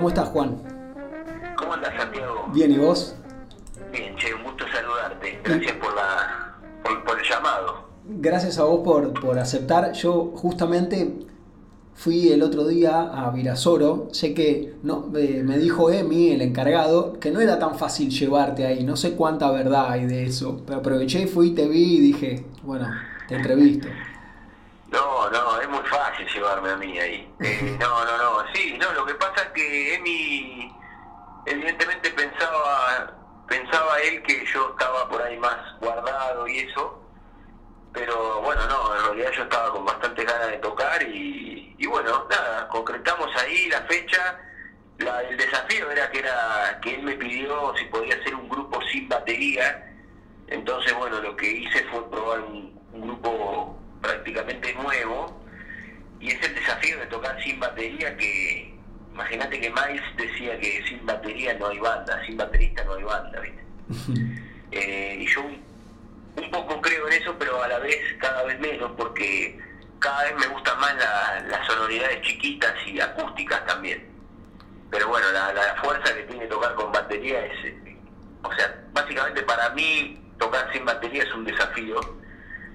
[0.00, 0.56] ¿Cómo estás, Juan?
[1.56, 2.48] ¿Cómo andas, Santiago?
[2.54, 3.14] Bien, ¿y vos?
[3.92, 5.42] Bien, che, un gusto saludarte.
[5.44, 6.56] Gracias por, la,
[7.04, 7.84] por, el llamado.
[8.06, 9.92] Gracias a vos por, por aceptar.
[9.92, 11.18] Yo justamente
[11.92, 14.08] fui el otro día a Virasoro.
[14.12, 18.64] Sé que no, eh, me dijo Emi, el encargado, que no era tan fácil llevarte
[18.64, 18.82] ahí.
[18.84, 20.62] No sé cuánta verdad hay de eso.
[20.64, 22.88] Pero aproveché, fui, te vi y dije, bueno,
[23.28, 23.88] te entrevisto.
[24.90, 27.32] No, no, es muy fácil llevarme a mí ahí.
[27.40, 30.74] Eh, no, no, no, sí, no, lo que pasa es que Emi
[31.46, 33.12] evidentemente pensaba,
[33.48, 37.02] pensaba él que yo estaba por ahí más guardado y eso,
[37.92, 42.26] pero bueno, no, en realidad yo estaba con bastantes ganas de tocar y, y bueno,
[42.28, 44.38] nada, concretamos ahí la fecha.
[44.98, 48.80] La, el desafío era que era que él me pidió si podía hacer un grupo
[48.92, 49.94] sin batería,
[50.48, 55.40] entonces bueno, lo que hice fue probar un grupo prácticamente nuevo
[56.20, 58.74] y es el desafío de tocar sin batería que
[59.12, 63.40] imagínate que Miles decía que sin batería no hay banda, sin baterista no hay banda,
[63.40, 63.64] ¿viste?
[64.72, 68.92] Eh, y yo un, poco creo en eso, pero a la vez cada vez menos
[68.96, 69.58] porque
[69.98, 74.08] cada vez me gustan más las sonoridades chiquitas y acústicas también.
[74.88, 77.96] Pero bueno, la, la fuerza que tiene tocar con batería es, eh,
[78.44, 82.19] o sea, básicamente para mí tocar sin batería es un desafío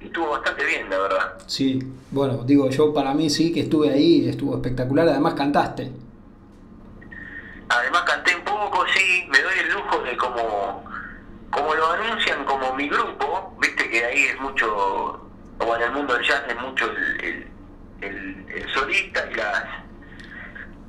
[0.06, 1.34] estuvo bastante bien, la verdad.
[1.48, 1.80] Sí,
[2.12, 5.92] bueno, digo, yo para mí sí que estuve ahí, estuvo espectacular, además cantaste.
[7.70, 10.84] Además canté un poco, sí, me doy el lujo de como,
[11.50, 15.20] como lo anuncian como mi grupo, viste que ahí es mucho,
[15.60, 16.86] o en el mundo del jazz es mucho
[17.22, 17.48] el,
[18.02, 19.64] el, solista y las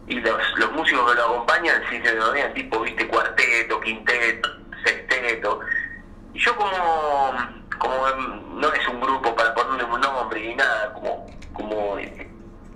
[0.09, 4.49] y los, los músicos que lo acompañan sí se denominan tipo, viste, cuarteto, quinteto,
[4.85, 5.61] sexteto.
[6.33, 8.09] Y yo como como
[8.55, 12.29] no es un grupo para ponerle un nombre ni nada, como, como eh,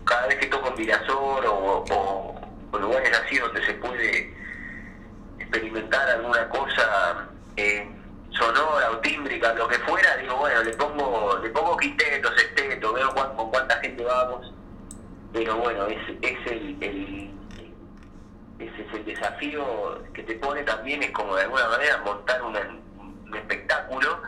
[0.05, 2.35] cada vez que toco en Virasor o,
[2.79, 4.35] lugares así donde se puede
[5.39, 7.87] experimentar alguna cosa eh,
[8.31, 13.15] sonora o tímbrica, lo que fuera, digo, bueno, le pongo, le pongo quinteto, sexteto, veo
[13.15, 14.51] con cuánta gente vamos,
[15.33, 17.31] pero bueno, es, es el, el
[18.61, 22.57] es el desafío que te pone también, es como de alguna manera montar un
[23.35, 24.21] espectáculo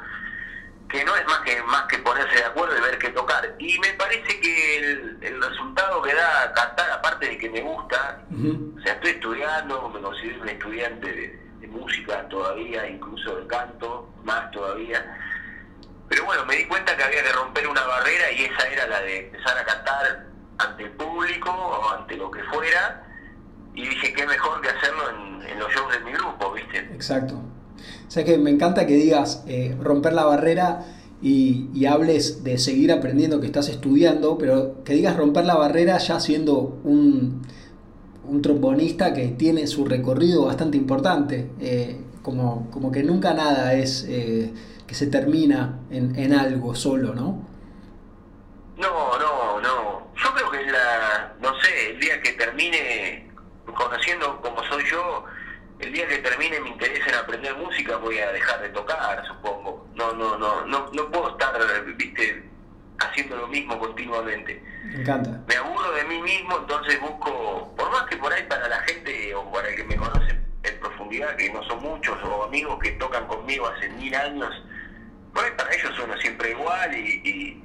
[0.92, 3.54] que no es más que más que ponerse de acuerdo y ver qué tocar.
[3.58, 8.80] Y me parece que el, resultado que da cantar, aparte de que me gusta, o
[8.82, 11.42] sea, estoy estudiando, me considero un estudiante de,
[11.72, 15.02] música todavía, incluso de canto, más todavía.
[16.06, 19.00] Pero bueno, me di cuenta que había que romper una barrera y esa era la
[19.00, 20.26] de empezar a cantar
[20.58, 23.02] ante el público o ante lo que fuera.
[23.74, 26.80] Y dije, qué mejor que hacerlo en, en los shows de mi grupo, ¿viste?
[26.92, 27.42] Exacto.
[28.12, 30.84] Sea que me encanta que digas eh, romper la barrera
[31.22, 36.20] y, hables de seguir aprendiendo, que estás estudiando, pero que digas romper la barrera ya
[36.20, 37.40] siendo un,
[38.28, 41.52] un trombonista que tiene su recorrido bastante importante.
[41.58, 44.52] Eh, como, como que nunca nada es eh,
[44.86, 47.42] que se termina en, en algo solo, ¿no?
[48.76, 50.02] No, no, no.
[50.22, 53.30] Yo creo que la, no sé, el día que termine
[53.74, 55.24] conociendo como soy yo,
[55.82, 59.86] el día que termine mi interés en aprender música voy a dejar de tocar, supongo.
[59.94, 61.52] No, no, no, no, no puedo estar,
[61.96, 62.44] viste,
[63.00, 64.62] haciendo lo mismo continuamente.
[64.84, 65.40] Me encanta.
[65.48, 69.34] Me aburro de mí mismo, entonces busco, por más que por ahí para la gente
[69.34, 72.92] o para el que me conoce en profundidad, que no son muchos, o amigos que
[72.92, 74.50] tocan conmigo hace mil años,
[75.34, 77.62] por ahí para ellos suena siempre igual y, y,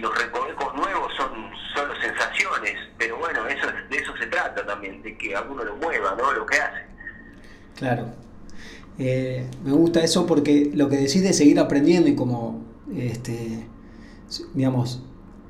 [0.00, 5.16] los recovecos nuevos son solo sensaciones, pero bueno, eso de eso se trata también, de
[5.16, 6.32] que a uno lo mueva, ¿no?
[6.32, 6.93] Lo que hace.
[7.76, 8.06] Claro.
[8.98, 12.62] Eh, me gusta eso porque lo que decís de seguir aprendiendo y como,
[12.96, 13.66] este,
[14.54, 15.02] digamos,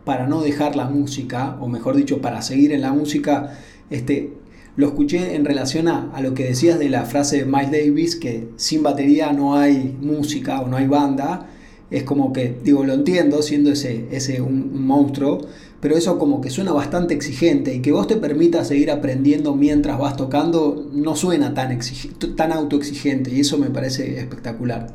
[0.05, 3.59] para no dejar la música, o mejor dicho, para seguir en la música,
[3.91, 4.33] este,
[4.77, 8.49] lo escuché en relación a, lo que decías de la frase de Miles Davis, que
[8.57, 11.49] sin batería no hay música o no hay banda.
[11.95, 15.47] Es como que, digo, lo entiendo siendo ese, ese un monstruo,
[15.81, 19.99] pero eso como que suena bastante exigente y que vos te permitas seguir aprendiendo mientras
[19.99, 21.79] vas tocando no suena tan,
[22.37, 24.89] tan autoexigente y eso me parece espectacular.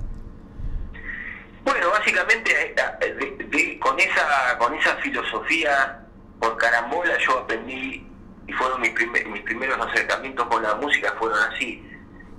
[1.63, 6.05] Bueno, básicamente eh, con, esa, con esa filosofía
[6.39, 8.05] por carambola yo aprendí
[8.47, 8.91] y fueron mis,
[9.31, 11.81] mis primeros acercamientos con la música fueron así.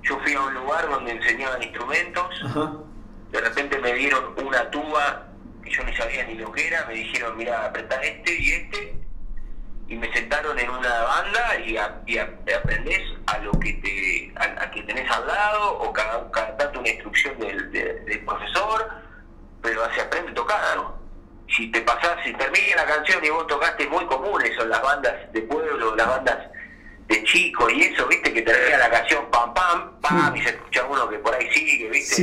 [0.03, 2.25] Yo fui a un lugar donde enseñaban instrumentos,
[3.31, 5.27] de repente me dieron una tuba
[5.63, 8.95] que yo no sabía ni lo que era, me dijeron, mira, apretá este y este,
[9.89, 15.11] y me sentaron en una banda y, aprendés a lo que te a, que tenés
[15.11, 18.89] al lado, o cada, cada tanto una instrucción del, profesor,
[19.63, 20.99] pero se aprende a tocar, ¿no?
[21.57, 25.33] Si te pasás, si termina la canción y vos tocaste, muy común eso, las bandas
[25.33, 26.39] de pueblo, las bandas
[27.11, 30.51] de chico y eso, viste, que te traía la canción pam pam, pam, y se
[30.51, 32.23] escucha uno que por ahí sigue, viste.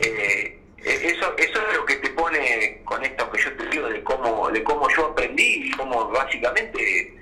[0.00, 3.88] Eh, e, eso, eso es lo que te pone con esto que yo te digo
[3.88, 7.14] de cómo, de cómo yo aprendí y cómo básicamente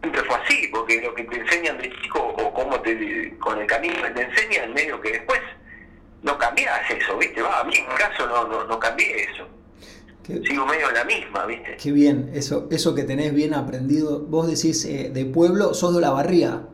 [0.00, 3.66] siempre fue así, porque lo que te enseñan de chico o cómo te, con el
[3.66, 5.40] camino que te enseñan, medio que después
[6.22, 9.46] no cambias eso, viste, va, a mí en mi caso no, no, no cambié eso.
[10.28, 11.78] Sigo medio la misma, ¿viste?
[11.82, 14.20] Qué bien, eso, eso que tenés bien aprendido.
[14.20, 16.64] Vos decís eh, de pueblo, sos de la barría.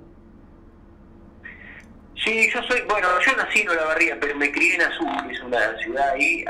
[2.17, 5.35] Sí, yo soy, bueno, yo nací en la barría, pero me crié en Azul, que
[5.35, 6.45] es una ciudad ahí,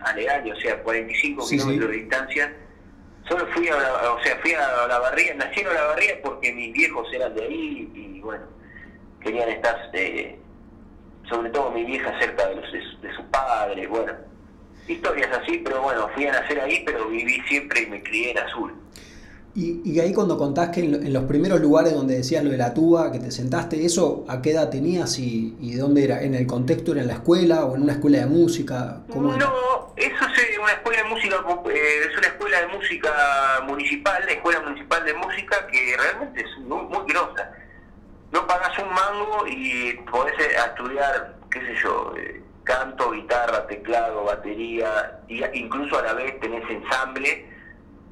[0.00, 2.56] aledaña, o sea, 45 kilómetros de distancia.
[3.28, 6.52] Solo fui a la, o sea, fui a la barría, nací en la barría porque
[6.52, 8.44] mis viejos eran de ahí y bueno,
[9.20, 10.38] querían estar, eh,
[11.30, 14.31] sobre todo mi vieja cerca de, los, de su padre, bueno
[14.88, 18.38] historias así, pero bueno, fui a nacer ahí, pero viví siempre y me crié en
[18.38, 18.74] azul.
[19.54, 22.72] Y, y ahí cuando contás que en, los primeros lugares donde decías lo de la
[22.72, 26.22] tuba, que te sentaste, ¿eso a qué edad tenías y, y dónde era?
[26.22, 29.02] ¿En el contexto era en la escuela o en una escuela de música?
[29.10, 31.36] ¿Cómo no, eso es una escuela de música,
[31.70, 36.58] eh, es una escuela de música municipal, la escuela municipal de música que realmente es
[36.58, 37.52] muy, muy grosa.
[38.32, 44.24] No pagas un mango y podés eh, estudiar, qué sé yo, eh, canto, guitarra, teclado,
[44.24, 47.46] batería, y incluso a la vez tenés ensamble,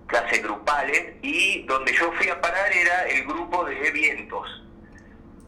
[0.07, 4.63] clases grupales, y donde yo fui a parar era el grupo de vientos.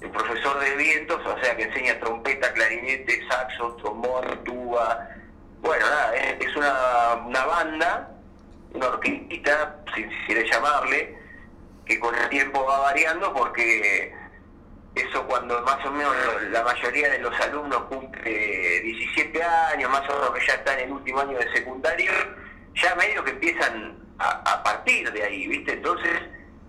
[0.01, 5.09] El profesor de vientos, o sea, que enseña trompeta, clarinete, saxo, trombón, tuba.
[5.61, 8.11] Bueno, nada, es, una, una banda,
[8.75, 11.17] una orquestita, si, si quieres llamarle,
[11.87, 14.13] que con el tiempo va variando porque
[14.95, 16.15] eso cuando más o menos
[16.51, 20.87] la mayoría de los alumnos cumple 17 años, más o menos que ya están en
[20.87, 22.13] el último año de secundario,
[22.75, 25.73] ya medio que empiezan a, partir de ahí, ¿viste?
[25.73, 26.13] Entonces,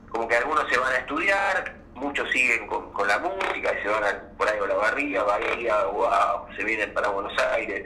[0.10, 4.34] como que algunos se van a estudiar, muchos siguen con, la música y se van
[4.38, 7.86] por ahí a la barriga, Bahía, o se vienen para Buenos Aires.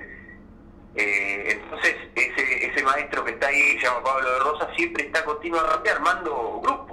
[0.95, 5.23] Eh, entonces, ese, ese maestro que está ahí, se llama Pablo de Rosa, siempre está
[5.25, 6.86] continuamente armando grupos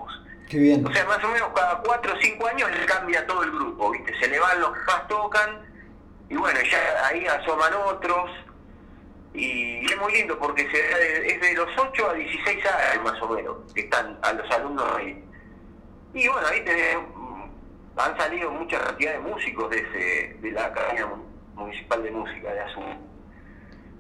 [0.53, 0.87] bien.
[0.87, 3.91] O sea, más o menos cada cuatro o cinco años le cambia todo el grupo,
[3.91, 4.13] ¿viste?
[4.21, 5.75] Se le van los que más tocan
[6.29, 8.31] y bueno, ya ahí asoman otros.
[9.33, 13.57] Y es muy lindo porque es de los 8 a 16 años más o menos
[13.75, 15.25] que están a los alumnos ahí.
[16.15, 16.65] Y bueno, ahí
[17.97, 21.09] han salido mucha cantidad de músicos de, la Academia
[21.55, 22.97] Municipal de Música de Azul.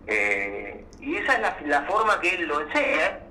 [0.06, 3.23] Eh, y esa es la forma que él lo enseña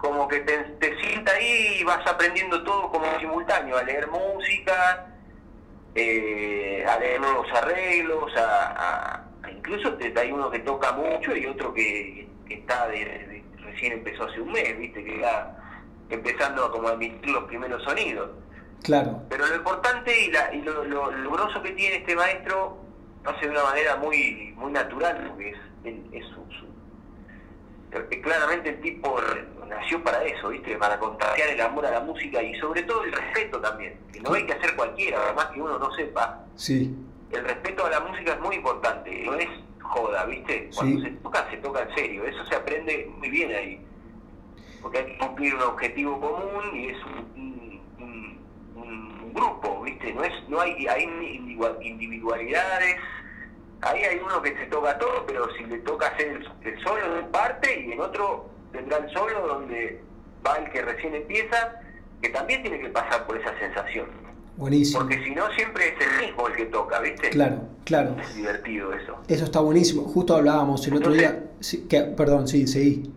[0.00, 5.06] como que te, te sienta ahí y vas aprendiendo todo como simultáneo, a leer música,
[5.94, 11.74] eh, a leer nuevos arreglos, a, incluso te, hay uno que toca mucho y otro
[11.74, 15.56] que, está de, recién empezó hace un mes, viste, que está
[16.08, 18.30] empezando a como a emitir los primeros sonidos.
[18.82, 19.22] Claro.
[19.28, 22.78] Pero lo importante y, la, y lo, lo, que tiene este maestro
[23.22, 25.58] lo hace de una manera muy muy natural, porque es,
[26.12, 26.69] es su,
[28.22, 29.16] claramente el tipo
[29.68, 30.76] nació para eso, ¿viste?
[30.76, 34.32] Para contagiar el amor a la música y sobre todo el respeto también, que no
[34.32, 36.44] hay que hacer cualquiera, además que uno no sepa.
[36.56, 36.94] Sí.
[37.30, 39.48] El respeto a la música es muy importante, no es
[39.80, 40.70] joda, ¿viste?
[40.74, 43.86] Cuando se toca, se toca en serio, eso se aprende muy bien ahí.
[44.82, 47.80] Porque hay que cumplir un objetivo común y es un,
[48.76, 50.12] un, grupo, ¿viste?
[50.12, 51.04] No, es, no hay, hay
[51.82, 52.96] individualidades
[53.82, 57.26] ahí hay uno que se toca todo, pero si le toca hacer el, solo en
[57.28, 60.00] parte y en otro tendrá el solo donde
[60.46, 61.80] va el que recién empieza,
[62.22, 64.06] que también tiene que pasar por esa sensación.
[64.56, 65.00] Buenísimo.
[65.00, 67.30] Porque si no, siempre es el mismo el que toca, ¿viste?
[67.30, 68.16] Claro, claro.
[68.20, 69.16] Es divertido eso.
[69.26, 70.02] Eso está buenísimo.
[70.02, 71.44] Justo hablábamos el otro día.
[71.88, 73.10] que, perdón, sí, seguí.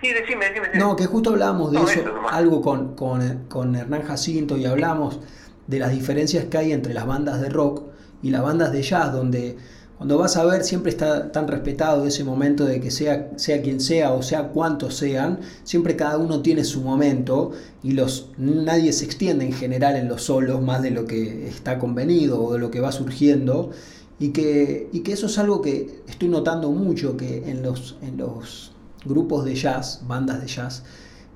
[0.00, 4.56] Sí, decime, decime, No, que justo hablábamos de eso, algo con, con, con Hernán Jacinto
[4.56, 5.20] y hablamos
[5.66, 7.93] de las diferencias que hay entre las bandas de rock
[8.24, 9.58] y las bandas de jazz, donde
[9.98, 13.80] cuando vas a ver siempre está tan respetado ese momento de que sea, sea quien
[13.80, 17.52] sea o sea cuantos sean, siempre cada uno tiene su momento
[17.82, 21.78] y los, nadie se extiende en general en los solos más de lo que está
[21.78, 23.70] convenido o de lo que va surgiendo.
[24.18, 28.16] Y que, y que eso es algo que estoy notando mucho, que en los, en
[28.16, 28.72] los
[29.04, 30.84] grupos de jazz, bandas de jazz,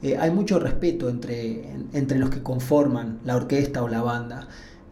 [0.00, 4.49] eh, hay mucho respeto entre, entre los que conforman la orquesta o la banda.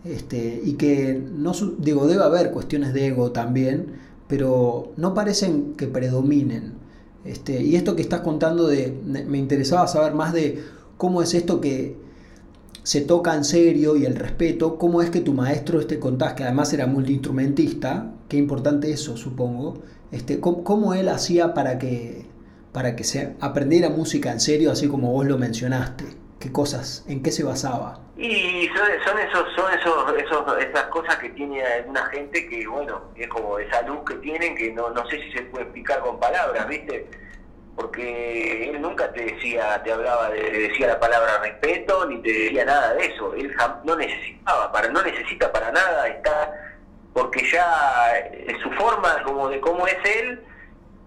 [0.06, 5.86] Este, y que no digo debe haber cuestiones de ego también pero no parecen que
[5.86, 6.74] predominen.
[7.24, 10.62] Este, y esto que estás contando de me interesaba saber más de
[10.96, 11.96] cómo es esto que
[12.84, 16.44] se toca en serio y el respeto cómo es que tu maestro este contás que
[16.44, 19.82] además era multiinstrumentista qué importante eso supongo
[20.12, 22.26] este cómo, él hacía para que
[22.70, 26.04] para que se aprendiera música en serio así como vos lo mencionaste
[26.40, 27.04] ¿Qué cosas?
[27.08, 27.98] ¿En qué se basaba?
[28.16, 33.28] Y son, esos, son esos, esos, esas cosas que tiene alguna gente que, bueno, es
[33.28, 36.66] como esa luz que tienen que no, no sé si se puede explicar con palabras,
[36.68, 37.06] ¿viste?
[37.74, 42.64] Porque él nunca te decía, te hablaba, de, decía la palabra respeto, ni te decía
[42.64, 43.34] nada de eso.
[43.34, 46.52] Él no necesitaba, para, no necesita para nada estar,
[47.12, 50.42] porque ya eh, su forma como de cómo es él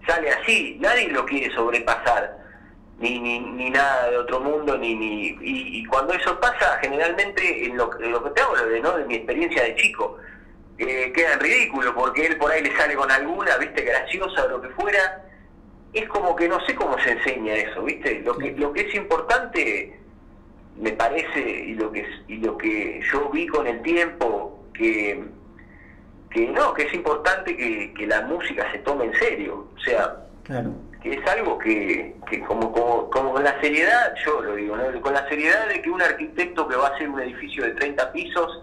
[0.06, 2.38] sale así, nadie lo quiere sobrepasar
[3.00, 7.76] ni, ni, ni nada de otro mundo, ni, ni y, cuando eso pasa, generalmente, en
[7.76, 8.98] lo, lo que te hablo de, ¿no?
[8.98, 10.18] de mi experiencia de chico,
[10.76, 14.48] eh, queda en ridículo, porque él por ahí le sale con alguna, viste, graciosa o
[14.48, 15.24] lo que fuera,
[15.94, 18.94] es como que no sé cómo se enseña eso, viste, lo que, lo que es
[18.94, 19.98] importante,
[20.76, 25.24] me parece, y lo que, y lo que yo vi con el tiempo, que,
[26.30, 30.16] que no, que es importante que, que la música se tome en serio, o sea,
[30.44, 34.76] claro que es algo que, que como, como, como, con la seriedad, yo lo digo,
[35.00, 38.12] con la seriedad de que un arquitecto que va a hacer un edificio de 30
[38.12, 38.62] pisos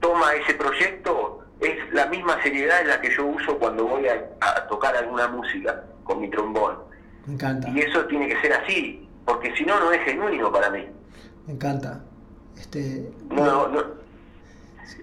[0.00, 4.66] toma ese proyecto, es la misma seriedad en la que yo uso cuando voy a,
[4.68, 6.76] tocar alguna música con mi trombón.
[7.26, 7.68] Me encanta.
[7.70, 10.86] Y eso tiene que ser así, porque si no, no es genuino para mí.
[11.46, 12.00] Me encanta.
[12.56, 13.10] Este...
[13.30, 13.82] No, no,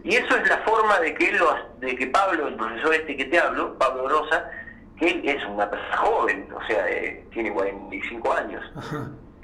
[0.03, 3.17] Y eso es la forma de que él lo, de que Pablo, el profesor este
[3.17, 4.49] que te hablo, Pablo Rosa,
[4.97, 8.63] que él es una persona joven, o sea, eh, tiene 45 años.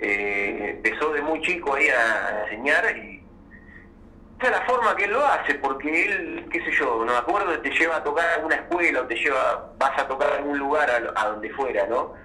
[0.04, 3.24] Eh, empezó de muy chico ahí a, enseñar y
[4.40, 7.18] esa es la forma que él lo hace, porque él, qué sé yo, no me
[7.20, 10.36] acuerdo, te lleva a tocar a alguna escuela o te lleva, vas a tocar a
[10.38, 12.16] algún lugar a, donde fuera, ¿no?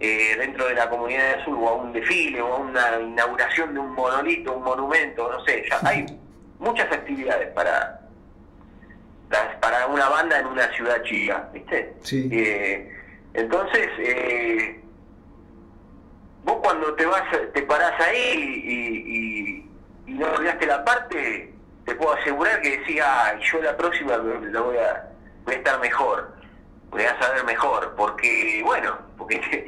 [0.00, 3.74] Eh, dentro de la comunidad de sur o a un desfile o a una inauguración
[3.74, 6.06] de un monolito, un monumento, no sé, ya hay
[6.58, 8.00] muchas actividades para
[9.60, 11.94] para una banda en una ciudad chica, ¿viste?
[12.02, 12.28] Sí.
[12.32, 12.90] Eh,
[13.34, 14.80] entonces, eh,
[16.44, 18.62] vos cuando te vas, te parás ahí
[20.06, 21.52] y, no olvidaste la parte,
[21.84, 25.10] te puedo asegurar que decís, ah, yo la próxima lo voy a,
[25.44, 26.32] voy a estar mejor,
[26.90, 29.66] voy a saber mejor, porque, bueno, porque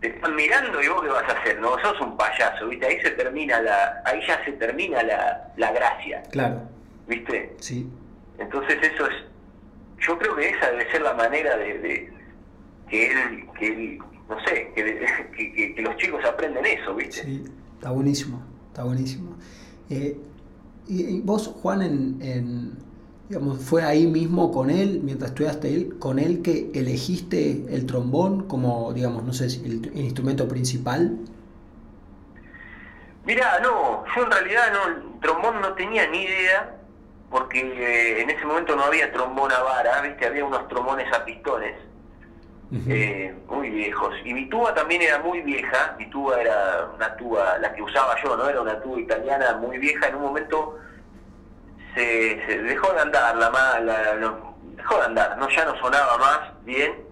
[0.00, 2.86] te, están mirando y vos qué vas a hacer, no sos un payaso, ¿viste?
[2.86, 6.22] Ahí se termina la, ahí ya se termina la, la gracia.
[6.32, 6.62] Claro.
[7.06, 7.54] ¿Viste?
[7.60, 7.88] Sí.
[8.38, 9.14] Entonces eso es,
[10.06, 12.12] yo creo que esa debe ser la manera de,
[12.88, 13.98] que él, que
[14.28, 17.22] no sé, que, que, los chicos aprenden eso, ¿viste?
[17.22, 19.36] Sí, está buenísimo, está buenísimo.
[19.90, 20.16] Eh,
[20.86, 22.72] y, vos, Juan, en,
[23.28, 28.46] digamos, fue ahí mismo con él, mientras estudiaste él, con él que elegiste el trombón
[28.48, 31.18] como, digamos, no sé, el, el instrumento principal.
[33.24, 36.83] Mirá, no, yo en realidad no, el trombón no tenía ni idea,
[37.30, 40.26] porque eh, en ese momento no había trombón a vara, ¿viste?
[40.26, 41.74] había unos trombones a pistones,
[42.88, 44.14] eh, muy viejos.
[44.24, 48.16] Y mi tuba también era muy vieja, mi tuba era una tuba, la que usaba
[48.22, 50.78] yo, no era una tuba italiana muy vieja, en un momento
[51.94, 53.50] se, dejó de andar, la,
[53.80, 54.16] la,
[54.76, 57.03] dejó de andar, no ya no sonaba más bien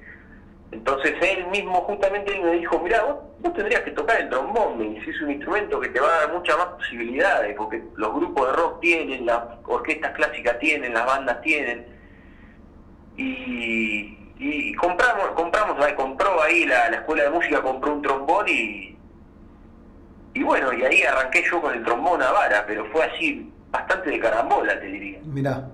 [0.72, 5.20] entonces él mismo justamente me dijo, mira, vos, tendrías que tocar el trombón, me es
[5.20, 8.80] un instrumento que te va a dar muchas más posibilidades, porque los grupos de rock
[8.80, 11.86] tienen, las orquestas clásicas tienen, las bandas tienen.
[13.18, 18.96] Y, compramos, compramos, compró ahí la, escuela de música, compró un trombón y,
[20.32, 24.08] y bueno, y ahí arranqué yo con el trombón a vara, pero fue así, bastante
[24.08, 25.20] de carambola, te diría.
[25.22, 25.68] Mira,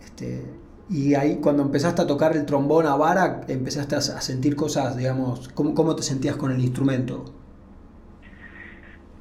[0.00, 0.53] este,
[0.90, 5.48] y ahí cuando empezaste a tocar el trombón a vara, empezaste a sentir cosas, digamos,
[5.48, 7.24] ¿cómo, cómo te sentías con el instrumento?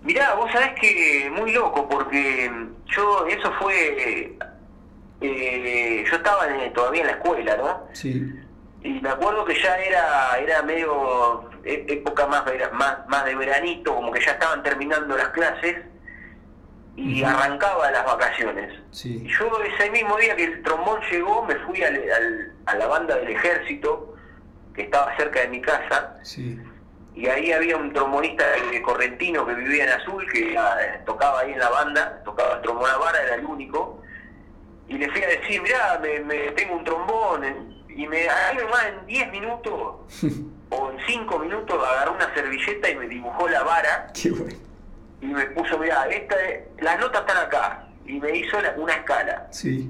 [0.03, 2.51] Mirá, vos sabés que muy loco, porque
[2.87, 4.35] yo, eso fue,
[5.21, 7.87] eh, yo estaba todavía en la escuela, ¿no?
[7.93, 8.29] Sí.
[8.83, 12.43] Y me acuerdo que ya era, era medio e, época más,
[12.73, 15.77] más, más de veranito, como que ya estaban terminando las clases,
[16.95, 18.71] y arrancaba las vacaciones.
[19.03, 23.15] Y yo ese mismo día que el trombón llegó me fui al, a la banda
[23.15, 24.15] del ejército
[24.75, 26.17] que estaba cerca de mi casa.
[27.15, 28.43] Y ahí había un trombonista
[28.83, 30.57] correntino que vivía en Azul que
[31.05, 34.01] tocaba ahí en la banda, tocaba el trombón a vara, era el único.
[34.87, 39.05] Y le fui a decir, mirá, me, tengo un trombón y me ahí nomás en
[39.05, 39.95] 10 minutos
[40.69, 44.07] o en 5 minutos agarró una servilleta y me dibujó la vara.
[44.13, 44.72] Qué bueno
[45.23, 46.35] y me puso, mira, esta,
[46.81, 49.47] las notas están acá, y me hizo una escala.
[49.51, 49.89] Sí.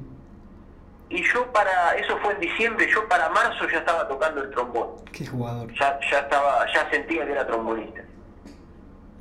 [1.10, 4.90] Y yo para, eso fue en diciembre, yo para marzo ya estaba tocando el trombón.
[5.12, 5.74] Qué jugador.
[5.74, 8.02] Ya, ya estaba, ya sentía que era trombonista.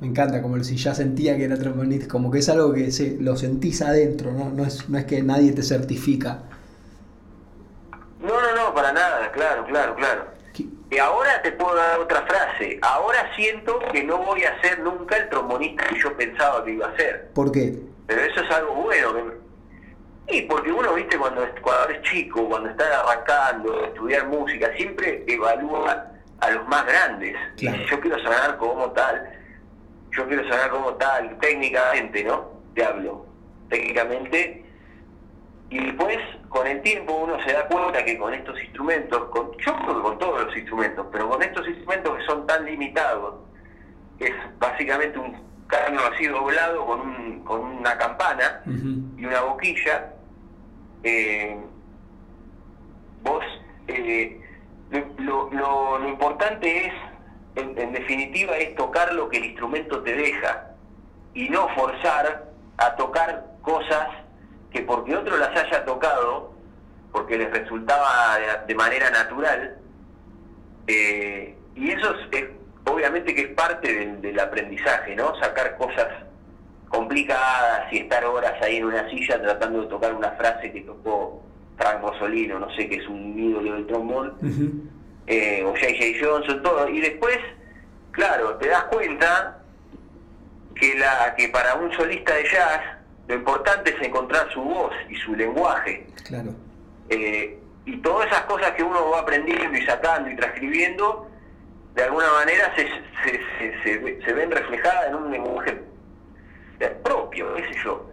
[0.01, 3.17] Me encanta, como si ya sentía que era trombonista, como que es algo que se,
[3.19, 4.49] lo sentís adentro, ¿no?
[4.49, 6.43] No es, no es que nadie te certifica.
[8.19, 10.32] No, no, no, para nada, claro, claro, claro.
[10.89, 12.79] Y ahora te puedo dar otra frase.
[12.81, 16.87] Ahora siento que no voy a ser nunca el trombonista que yo pensaba que iba
[16.87, 17.31] a ser.
[17.33, 17.79] ¿Por qué?
[18.07, 19.33] Pero eso es algo bueno.
[20.27, 26.11] Y porque uno, viste, cuando, cuando es chico, cuando está arrancando estudiar música, siempre evalúa
[26.39, 27.35] a los más grandes.
[27.57, 29.29] Yo quiero sonar como tal,
[30.11, 32.51] yo quiero sonar como tal, técnicamente, ¿no?
[32.75, 33.25] Te hablo,
[33.69, 34.65] técnicamente.
[35.69, 36.19] Y después,
[36.53, 40.01] con el tiempo, uno se da cuenta que con estos instrumentos, con, yo creo que
[40.03, 43.35] con todos los instrumentos, pero con estos instrumentos que son tan limitados,
[44.19, 45.35] que es básicamente un
[45.65, 50.13] carno así doblado con, un, con una campana y una boquilla,
[51.01, 51.57] eh,
[53.23, 53.43] vos,
[53.87, 54.39] eh,
[55.17, 56.93] lo, lo, importante es,
[57.55, 60.67] en, definitiva, es tocar lo que el instrumento te deja
[61.33, 64.22] y no forzar a tocar cosas
[64.73, 66.51] que porque otro las haya tocado,
[67.11, 69.77] porque les resultaba de, manera natural,
[70.87, 72.45] eh, y eso es,
[72.85, 75.39] obviamente que es parte del, aprendizaje, ¿no?
[75.39, 76.07] Sacar cosas
[76.89, 81.43] complicadas y estar horas ahí en una silla tratando de tocar una frase que tocó
[81.77, 84.89] Frank Rosolino, no sé, que es un ídolo del trombón,
[85.27, 86.05] eh, o J.J.
[86.19, 86.89] Johnson, todo.
[86.89, 87.37] Y después,
[88.11, 89.59] claro, te das cuenta
[90.75, 95.15] que, la, que para un solista de jazz lo importante es encontrar su voz y
[95.15, 96.05] su lenguaje.
[96.25, 96.53] Claro.
[97.09, 101.27] Eh, y todas esas cosas que uno va aprendiendo y sacando y transcribiendo,
[101.95, 102.87] de alguna manera se,
[103.83, 105.83] se, se, ven reflejadas en un lenguaje
[107.03, 108.09] propio, qué sé yo.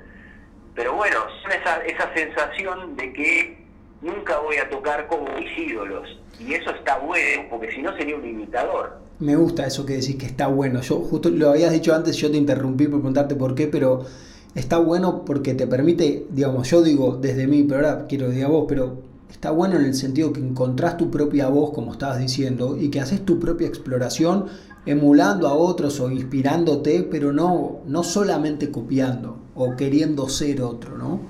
[0.75, 1.19] Pero bueno,
[1.49, 3.65] esa, esa sensación de que
[4.01, 6.21] nunca voy a tocar como mis ídolos.
[6.39, 8.99] Y eso está bueno, porque si no sería un imitador.
[9.19, 10.81] Me gusta eso que decís que está bueno.
[10.81, 14.07] Yo justo lo habías dicho antes, yo te interrumpí por preguntarte por qué, pero
[14.55, 18.49] está bueno porque te permite, digamos, yo digo desde mí, pero ahora quiero decir a
[18.49, 22.77] vos, pero está bueno en el sentido que encontrás tu propia voz, como estabas diciendo,
[22.79, 24.47] y que haces tu propia exploración
[24.87, 31.21] emulando a otros o inspirándote, pero no, no solamente copiando o queriendo ser otro, ¿no?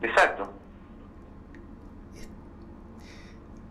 [0.00, 0.48] Exacto.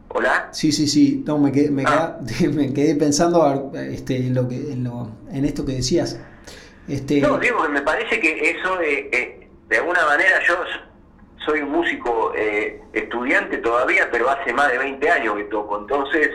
[0.10, 0.50] ¿Hola?
[0.52, 1.24] Sí, sí, sí.
[1.26, 2.20] No, me quedé, me, ah.
[2.54, 6.20] me quedé pensando este, en, lo que, en, lo, en esto que decías.
[6.88, 7.20] Este...
[7.22, 10.56] No, digo que me parece que eso, de, de alguna manera, yo
[11.46, 15.80] soy un músico eh, estudiante todavía, pero hace más de 20 años que toco.
[15.80, 16.30] Entonces,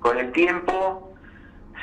[0.00, 1.12] con el tiempo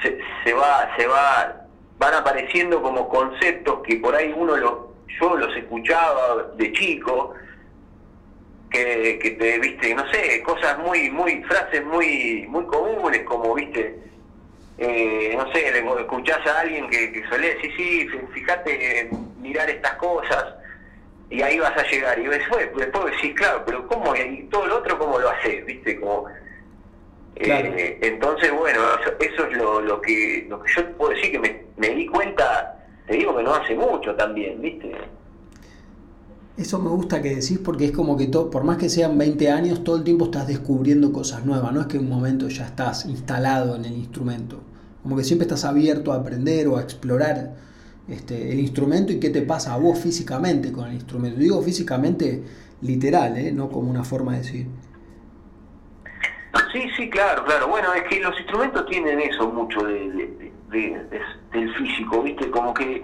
[0.02, 1.65] se, se va, se va,
[1.97, 7.34] van apareciendo como conceptos que por ahí uno lo, yo los escuchaba de chico,
[8.69, 13.97] que, que te viste, no sé, cosas muy, muy, frases muy, muy comunes, como viste,
[14.77, 19.09] eh, no sé, escuchás a alguien que, que suele decir, sí, fíjate,
[19.41, 20.53] mirar estas cosas,
[21.29, 24.15] y ahí vas a llegar, y después, después decís, claro, pero ¿cómo?
[24.15, 25.65] Y todo lo otro, ¿cómo lo haces?
[25.65, 25.99] ¿Viste?
[25.99, 26.27] Como,
[27.35, 28.81] eh, entonces, bueno,
[29.19, 32.75] eso, es lo, lo, que, lo que yo puedo decir que me, me di cuenta,
[33.07, 34.91] te digo que no hace mucho también, ¿viste?
[36.57, 39.51] Eso me gusta que decís porque es como que todo, por más que sean 20
[39.51, 42.65] años, todo el tiempo estás descubriendo cosas nuevas, no es que en un momento ya
[42.65, 44.63] estás instalado en el instrumento,
[45.03, 47.55] como que siempre estás abierto a aprender o a explorar
[48.07, 51.39] este, el instrumento y qué te pasa a vos físicamente con el instrumento.
[51.39, 52.43] Digo físicamente
[52.81, 53.51] literal, ¿eh?
[53.51, 54.67] no como una forma de decir.
[56.73, 57.67] Sí, sí, claro, claro.
[57.67, 62.49] Bueno, es que los instrumentos tienen eso mucho de, del físico, ¿viste?
[62.49, 63.03] Como que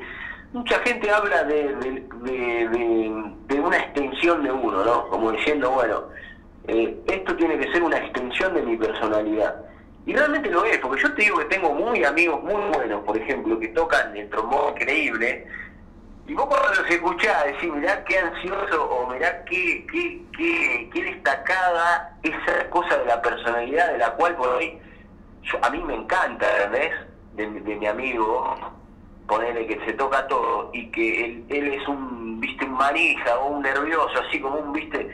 [0.53, 1.75] mucha gente habla de,
[3.47, 5.07] de, una extensión de uno, ¿no?
[5.07, 6.03] Como diciendo, bueno,
[6.67, 9.55] eh, esto tiene que ser una extensión de mi personalidad.
[10.05, 13.17] Y realmente lo es, porque yo te digo que tengo muy amigos muy buenos, por
[13.17, 15.47] ejemplo, que tocan el trombón increíble,
[16.27, 21.03] y vos cuando los escuchás decís, mirá qué ansioso, o mirá qué, qué, qué, qué
[21.03, 24.77] destacada esa cosa de la personalidad de la cual por hoy
[25.61, 26.91] a mí me encanta, ¿verdad?
[27.33, 28.55] De, de mi amigo,
[29.27, 33.55] ponerle que se toca todo y que él, él es un, viste, un manija o
[33.55, 35.09] un nervioso, así como un, viste,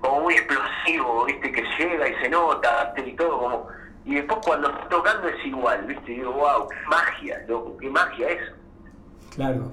[0.00, 3.66] como muy explosivo, viste, que llega y se nota, y todo como...
[4.04, 8.28] Y después cuando está tocando es igual, viste, digo, wow, qué magia, loco, qué magia
[8.28, 8.52] eso.
[9.34, 9.72] Claro.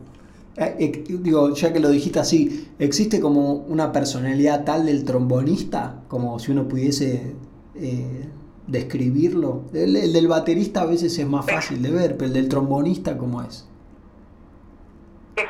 [0.57, 6.01] Eh, eh, digo, ya que lo dijiste así, ¿existe como una personalidad tal del trombonista?
[6.07, 7.35] Como si uno pudiese
[7.75, 8.27] eh,
[8.65, 9.65] describirlo.
[9.73, 13.17] El, el, del baterista a veces es más fácil de ver, pero el del trombonista,
[13.17, 13.67] ¿cómo es?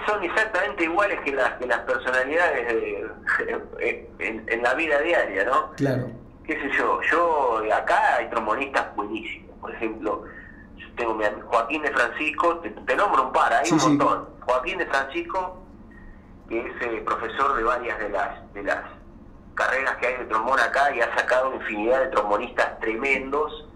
[0.08, 3.12] Son exactamente iguales que las, que las personalidades
[4.20, 5.72] en, la vida diaria, ¿no?
[5.74, 6.10] Claro.
[6.46, 7.02] ¿Qué sé yo?
[7.12, 9.58] Yo, acá hay trombonistas buenísimos.
[9.60, 10.24] Por ejemplo,
[10.78, 14.30] yo tengo mi Joaquín de Francisco, te, nombro un par, hay un montón.
[14.42, 15.62] Joaquín de Francisco,
[16.48, 18.84] que es eh, profesor de varias de las, de las
[19.56, 23.68] carreras que hay de trombón acá y ha sacado infinidad de trombonistas tremendos.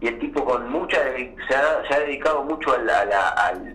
[0.00, 3.74] Y el tipo con mucha se ha, se ha dedicado mucho a la, a la,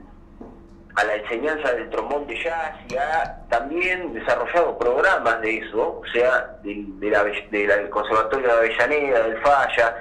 [1.03, 6.85] enseñanza del trombón de jazz y ha también desarrollado programas de eso, o sea, de,
[6.97, 9.95] del Conservatorio de Avellaneda, del Falla.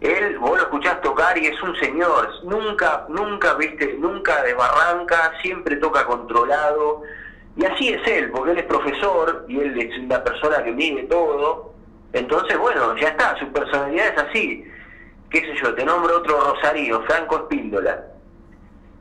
[0.00, 5.76] Él, vos lo escuchás tocar y es un señor, nunca, nunca, viste, nunca desbarranca, siempre
[5.76, 7.02] toca controlado,
[7.56, 11.04] y así es él, porque él es profesor y él es una persona que mide
[11.04, 11.72] todo.
[12.12, 14.64] Entonces, bueno, ya está, su personalidad es así.
[15.30, 18.04] Qué sé yo, te nombro otro Rosario, Franco Espíndola.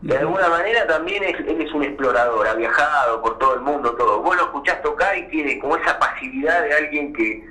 [0.05, 4.21] De alguna manera también él es un explorador, ha viajado por todo el mundo, todo.
[4.21, 7.43] Vos lo escuchás tocar y tiene como esa pasividad de alguien que,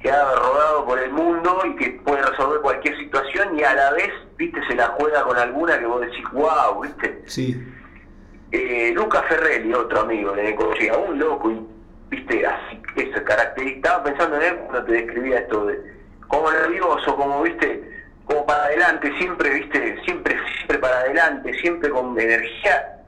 [0.00, 3.92] que ha rodado por el mundo y que puede resolver cualquier situación y a la
[3.92, 7.22] vez, viste, se la juega con alguna que vos decís, wow, viste.
[7.26, 7.62] Sí
[8.54, 11.60] eh, Luca Ferrelli, otro amigo de Necochea, un loco, y,
[12.08, 13.88] viste, así, eso, característica.
[13.88, 15.80] Estaba pensando en él cuando te describía esto de
[16.28, 17.93] como nervioso, como, viste,
[18.26, 23.00] como para adelante, siempre, viste, siempre, siempre para adelante, siempre con energía.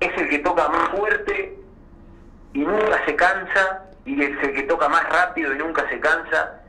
[0.00, 1.58] Es el que toca más fuerte
[2.52, 6.60] y nunca se cansa, y es el que toca más rápido y nunca se cansa,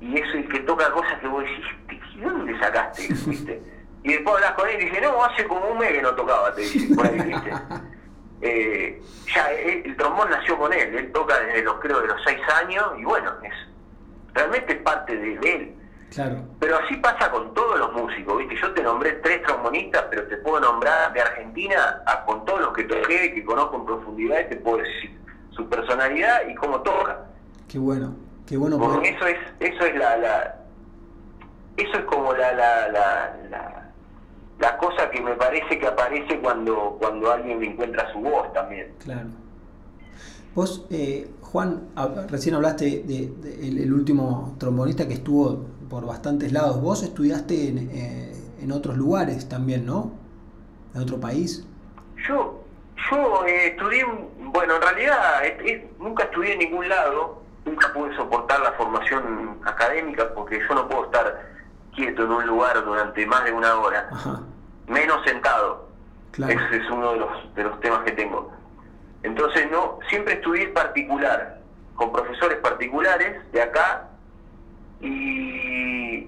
[0.00, 3.62] y es el que toca cosas que vos decís, ¿de dónde sacaste viste?
[4.02, 6.54] Y después hablas con él y dice, no, hace como un mes que no tocaba,
[6.54, 7.50] te dice, por ahí, ¿viste?
[8.46, 9.00] Eh,
[9.34, 12.84] ya el trombón nació con él, él toca desde los, creo, de los seis años,
[12.98, 13.54] y bueno, es
[14.34, 15.74] realmente es parte de, él.
[16.14, 16.36] Claro.
[16.60, 18.56] Pero así pasa con todos los músicos, ¿viste?
[18.60, 22.72] Yo te nombré tres trombonistas, pero te puedo nombrar de Argentina a, con todos los
[22.72, 25.18] que toqué, que conozco en profundidad, y te puedo decir
[25.50, 27.26] su personalidad y cómo toca.
[27.68, 28.14] Qué bueno,
[28.46, 28.78] qué bueno.
[28.78, 30.56] Porque eso es, eso es la, la
[31.76, 33.84] eso es como la, la, la
[34.58, 38.92] la cosa que me parece que aparece cuando, cuando alguien encuentra su voz también.
[38.98, 39.28] Claro.
[40.54, 41.88] Vos, eh, Juan,
[42.28, 46.80] recién hablaste de, el, último trombonista que estuvo por bastantes lados.
[46.80, 50.12] Vos estudiaste en, eh, en otros lugares también, ¿no?
[50.94, 51.66] ¿En otro país?
[52.26, 52.62] Yo,
[53.10, 54.04] yo eh, estudié,
[54.38, 55.42] bueno, en realidad
[55.98, 61.04] nunca estudié en ningún lado, nunca pude soportar la formación académica porque yo no puedo
[61.06, 61.52] estar
[61.94, 64.10] quieto en un lugar durante más de una hora,
[64.86, 65.88] menos sentado.
[66.32, 68.50] Ese es uno de los, de los temas que tengo.
[69.22, 71.60] Entonces, no siempre estudié particular,
[71.94, 74.08] con profesores particulares de acá,
[75.04, 76.26] y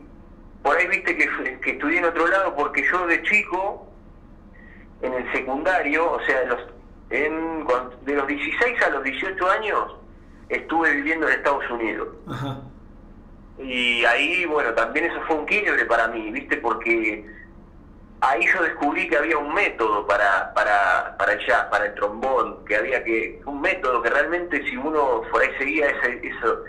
[0.62, 3.86] por ahí viste que, que estudié en otro lado porque yo de chico,
[5.00, 6.60] en el secundario, o sea, de los,
[7.10, 7.66] en,
[8.04, 9.96] de los 16 a los 18 años,
[10.48, 12.08] estuve viviendo en Estados Unidos.
[12.28, 12.60] Ajá.
[13.58, 16.58] Y ahí, bueno, también eso fue un quiebre para mí, ¿viste?
[16.58, 17.24] Porque
[18.20, 22.64] ahí yo descubrí que había un método para, para, para el jazz, para el trombón,
[22.66, 26.64] que había que, un método que realmente si uno por ahí seguía ese, eso,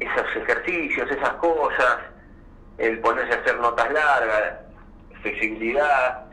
[0.00, 1.98] esos ejercicios, esas cosas,
[2.78, 4.54] el ponerse a hacer notas largas,
[5.22, 6.24] flexibilidad,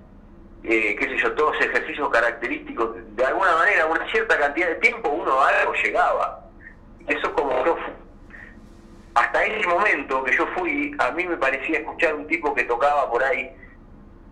[0.64, 5.10] eh, qué sé yo, todos ejercicios característicos, de alguna manera, una cierta cantidad de tiempo
[5.10, 6.46] uno a algo llegaba.
[7.08, 7.78] Eso como yo
[9.14, 13.10] hasta ese momento que yo fui, a mí me parecía escuchar un tipo que tocaba
[13.10, 13.52] por ahí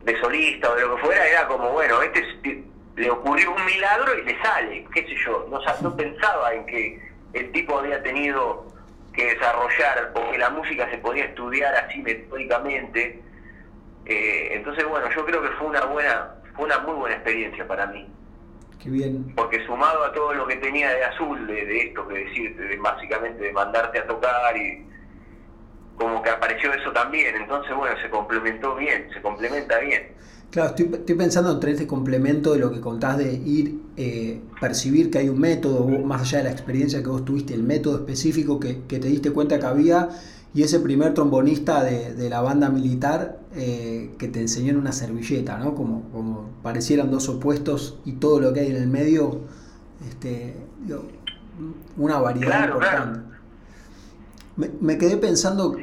[0.03, 2.63] de solista o de lo que fuera, era como, bueno, este
[2.95, 7.01] le ocurrió un milagro y le sale, qué sé yo, no, no pensaba en que
[7.33, 8.67] el tipo había tenido
[9.19, 13.21] que desarrollar o que la música se podía estudiar así metódicamente.
[14.05, 17.85] Eh, entonces, bueno, yo creo que fue una buena, fue una muy buena experiencia para
[17.87, 18.07] mí.
[18.81, 19.33] Qué bien.
[19.35, 23.43] Porque sumado a todo lo que tenía de azul, de, esto que decirte, de, básicamente
[23.43, 24.87] de mandarte a tocar y
[25.97, 27.35] como que apareció eso también.
[27.35, 30.13] Entonces, bueno, se complementó bien, se complementa bien.
[30.51, 35.11] Claro, estoy, estoy pensando entre este complemento de lo que contás de ir, eh, percibir
[35.11, 38.59] que hay un método, más allá de la experiencia que vos tuviste, el método específico
[38.59, 40.09] que, que te diste cuenta que había
[40.53, 45.57] y ese primer trombonista de, la banda militar eh, que te enseñó en una servilleta,
[45.57, 45.75] ¿no?
[45.75, 49.41] Como, como parecieran dos opuestos y todo lo que hay en el medio,
[50.09, 50.55] este,
[51.97, 53.19] una variedad importante.
[54.81, 55.77] Me, quedé pensando...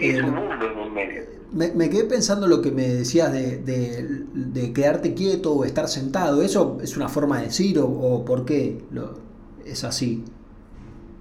[1.57, 6.43] Me, quedé pensando lo que me decías de, de, quedarte quieto o estar sentado.
[6.43, 9.19] ¿Eso es una forma de decir o, o por qué lo,
[9.65, 10.25] es así?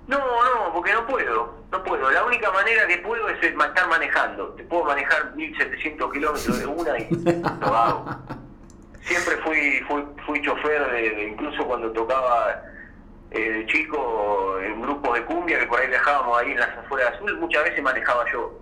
[0.07, 2.09] No, no, porque no puedo no puedo.
[2.11, 4.49] La única manera que puedo es estar manejando.
[4.49, 7.09] Te puedo manejar 1700 kilómetros de una y
[7.61, 8.05] lo hago.
[9.01, 12.61] Siempre fui, fui, fui chofer, de, incluso cuando tocaba
[13.31, 17.17] eh, chico en grupos de cumbia, que por ahí viajábamos ahí en las afueras de
[17.17, 18.59] Azul, muchas veces manejaba yo.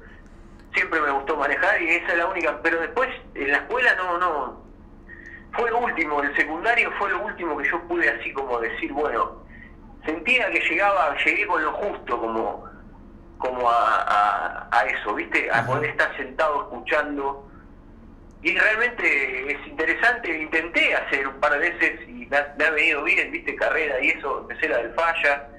[0.74, 2.60] Siempre me gustó manejar y esa es la única.
[2.62, 4.64] Pero después en la escuela no, no.
[5.54, 9.44] Fue lo último, el secundario fue lo último que yo pude así como decir, bueno,
[10.04, 12.66] sentía que llegaba, llegué con lo justo como,
[13.38, 15.52] como a, a, eso, ¿viste?
[15.52, 17.48] A poder estar sentado escuchando.
[18.42, 23.32] Y realmente es interesante, intenté hacer un par de veces y me ha, venido bien,
[23.32, 23.56] ¿viste?
[23.56, 25.50] Carrera y eso, empecé la del falla.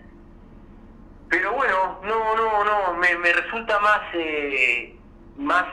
[1.30, 4.93] Pero bueno, no, no, no, me, me resulta más, eh,
[5.36, 5.66] más,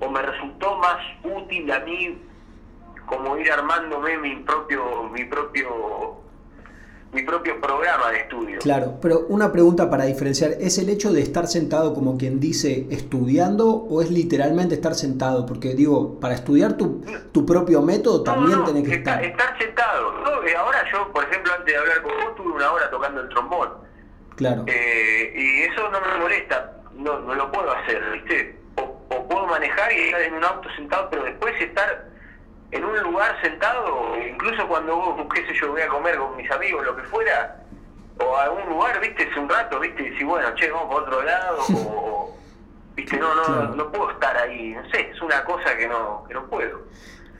[0.00, 2.18] o me resultó más útil a mí
[3.06, 6.22] como ir armándome mi propio, mi propio
[7.12, 8.58] mi propio programa de estudio.
[8.60, 12.86] Claro, pero una pregunta para diferenciar, ¿es el hecho de estar sentado como quien dice
[12.90, 15.44] estudiando o es literalmente estar sentado?
[15.44, 19.22] Porque digo, para estudiar tu, tu propio método también no, que estar.
[19.22, 20.10] Estar sentado.
[20.46, 23.28] Eh, ahora yo, por ejemplo, antes de hablar con vos, estuve una hora tocando el
[23.28, 23.68] trombón.
[24.36, 24.64] Claro.
[24.66, 28.58] Eh, y eso no me molesta, no, no lo puedo hacer, ¿viste?
[28.76, 32.12] O, o puedo manejar y estar en un auto sentado, pero después estar
[32.72, 36.50] en un lugar sentado, incluso cuando vos, qué sé yo, voy a comer con mis
[36.50, 37.62] amigos, lo que fuera,
[38.18, 41.02] o a algún lugar, viste, es un rato, viste, y si bueno, che, vamos por
[41.02, 42.36] otro lado, o,
[42.96, 46.34] viste, no, no, no puedo estar ahí, no sé, es una cosa que no, que
[46.34, 46.80] no puedo.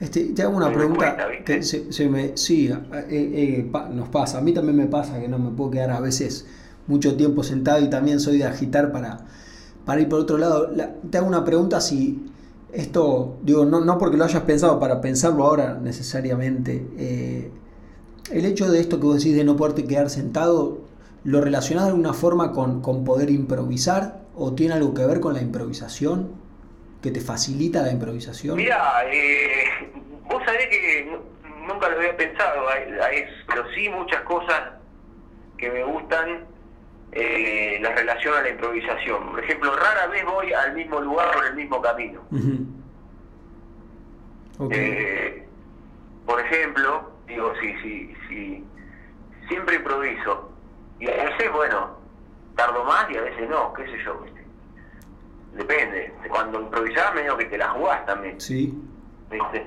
[0.00, 1.28] Este, te hago una pregunta.
[1.44, 5.38] que se, me, sí, eh, eh, nos pasa, a mí también me pasa que no
[5.38, 6.46] me puedo quedar a veces
[6.86, 9.20] mucho tiempo sentado y también soy de agitar para,
[9.84, 10.70] para ir por otro lado.
[11.10, 12.32] te hago una pregunta si
[12.72, 17.50] esto, digo, no, no porque lo hayas pensado, para pensarlo ahora necesariamente, eh,
[18.30, 20.80] el hecho de esto que vos decís de no poderte quedar sentado,
[21.24, 25.34] ¿lo relacionás de alguna forma con, con poder improvisar o tiene algo que ver con
[25.34, 26.32] la improvisación?
[27.02, 28.56] ¿Que te facilita la improvisación?
[28.56, 29.64] Mira, eh,
[30.30, 31.10] vos sabés que
[31.66, 32.62] nunca lo había pensado,
[33.48, 34.60] pero sí muchas cosas
[35.58, 36.51] que me gustan
[37.12, 39.30] eh, la relación a la improvisación.
[39.30, 42.22] Por ejemplo, rara vez voy al mismo lugar por el mismo camino.
[44.70, 45.46] Eh,
[46.24, 48.64] por ejemplo, digo, si, si, si
[49.48, 50.50] siempre improviso
[50.98, 51.98] y a veces, bueno,
[52.56, 54.24] tardo más y a veces no, qué sé yo,
[55.54, 56.10] Depende.
[56.30, 58.40] Cuando improvisás, medio que te la jugás también.
[58.40, 58.72] Sí.
[59.30, 59.66] ¿Viste?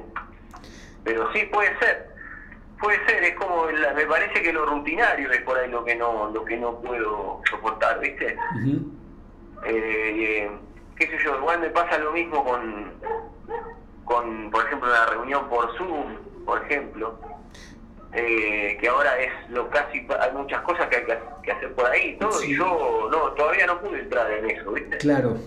[1.04, 2.15] Pero sí puede ser.
[2.86, 6.30] Puede ser, es como, me parece que lo rutinario es por ahí lo que no
[6.32, 8.38] lo que no puedo soportar, ¿viste?
[9.66, 10.52] Eh,
[10.96, 12.94] qué sé yo, igual me pasa lo mismo con,
[14.04, 17.20] con por ejemplo, una reunión por Zoom, por ejemplo,
[18.14, 21.06] eh, que ahora es lo casi, hay muchas cosas que hay
[21.42, 24.98] que, hacer por ahí, todo, y yo no, todavía no pude entrar en eso, ¿viste?
[25.00, 25.38] Claro.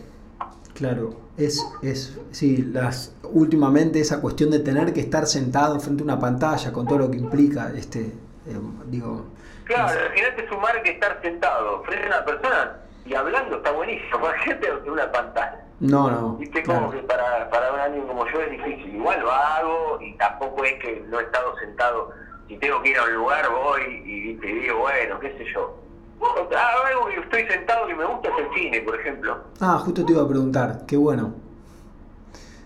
[0.78, 6.04] Claro, es, es, sí, las, últimamente esa cuestión de tener que estar sentado frente a
[6.04, 9.26] una pantalla con todo lo que implica, este, eh, digo...
[9.64, 13.72] Claro, al final te sumar que estar sentado frente a una persona y hablando está
[13.72, 15.64] buenísimo, gente de una pantalla.
[15.80, 16.36] No, no.
[16.36, 20.16] Viste como que para, para un año como yo es difícil, igual lo hago y
[20.16, 22.12] tampoco es que no he estado sentado,
[22.46, 25.87] si tengo que ir a un lugar voy y, te digo, bueno, qué sé yo
[26.20, 29.44] algo que estoy sentado y me gusta es el cine, por ejemplo.
[29.60, 31.34] Ah, justo te iba a preguntar, qué bueno.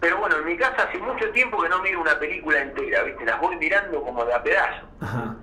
[0.00, 3.24] Pero bueno, en mi casa hace mucho tiempo que no miro una película entera, ¿viste?
[3.24, 4.86] Las voy mirando como de a pedazo.
[5.00, 5.36] Ajá.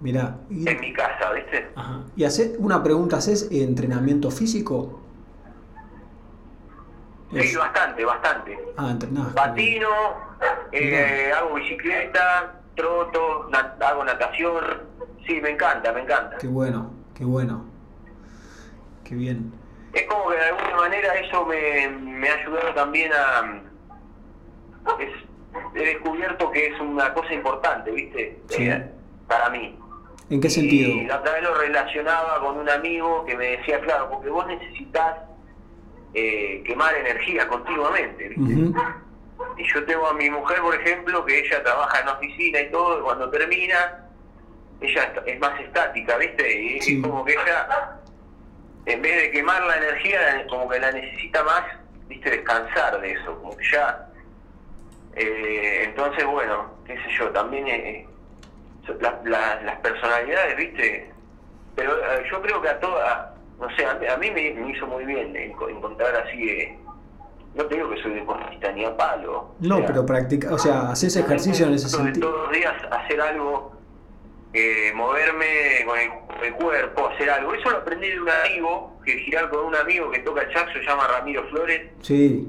[0.00, 0.36] Mirá.
[0.50, 1.70] En mi casa, ¿viste?
[1.74, 2.00] Ajá.
[2.14, 5.00] Y hace una pregunta, ¿haces entrenamiento físico?
[7.32, 8.58] Sí, bastante, bastante.
[8.76, 9.32] Ah, entrenás.
[9.32, 9.88] Patino,
[10.70, 14.94] eh, hago bicicleta, troto, hago natación
[15.26, 16.36] Sí, me encanta, me encanta.
[16.38, 17.64] Qué bueno, qué bueno.
[19.04, 19.52] Qué bien.
[19.92, 23.62] Es como que de alguna manera eso me, me ha ayudado también a...
[25.74, 28.42] he descubierto que es una cosa importante, ¿viste?
[28.48, 28.68] Sí.
[28.68, 28.90] Eh,
[29.26, 29.78] para mí.
[30.30, 30.90] ¿En qué sentido?
[30.90, 34.46] Y la otra vez lo relacionaba con un amigo que me decía, claro, porque vos
[34.46, 35.18] necesitas
[36.12, 38.78] eh, quemar energía continuamente, ¿viste?
[39.56, 42.98] Y yo tengo a mi mujer, por ejemplo, que ella trabaja en oficina y todo,
[42.98, 44.08] y cuando termina,
[44.80, 46.60] ella es más estática, ¿viste?
[46.60, 47.98] Y es como que ella,
[48.86, 51.64] en vez de quemar la energía, como que la necesita más,
[52.08, 52.30] ¿viste?
[52.30, 54.08] Descansar de eso, como que ya...
[55.16, 58.06] Eh, entonces, bueno, qué sé yo, también eh,
[59.24, 61.12] las personalidades, ¿viste?
[61.76, 63.28] Pero eh, yo creo que a todas,
[63.60, 66.78] no sé, a, mí me, hizo muy bien encontrar así...
[67.54, 69.54] no te digo que soy deportista ni a palo.
[69.60, 72.30] No, pero practica, o sea, haces ejercicio en ese sentido.
[72.30, 73.72] Todos los días hacer algo
[74.52, 75.98] eh, moverme con
[76.44, 77.54] el, cuerpo, hacer algo.
[77.54, 80.84] Eso lo aprendí de un amigo, que girar con un amigo que toca saxo, se
[80.84, 81.90] llama Ramiro Flores.
[82.02, 82.48] Sí.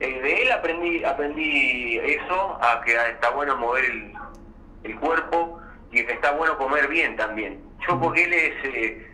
[0.00, 4.12] Eh, de él aprendí aprendí eso, a que está bueno mover el,
[4.84, 5.58] el cuerpo
[5.90, 7.60] y que está bueno comer bien también.
[7.86, 8.64] Yo porque él es...
[8.64, 9.07] Eh,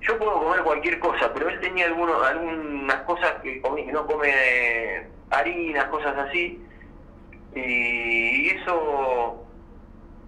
[0.00, 4.06] yo puedo comer cualquier cosa, pero él tenía algunos, algunas cosas que, comí, que no
[4.06, 4.32] come
[5.30, 6.60] harinas, cosas así.
[7.54, 9.46] Y eso